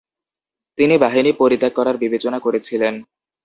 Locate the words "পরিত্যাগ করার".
1.33-1.95